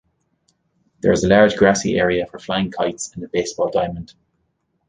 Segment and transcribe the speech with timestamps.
[1.01, 4.15] There is a large grassy area for flying kites and a baseball diamond.